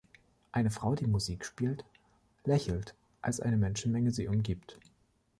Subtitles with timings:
[0.51, 1.85] Eine Frau, die Musik spielt,
[2.43, 4.79] lächelt, als eine Menschenmenge sie umgibt.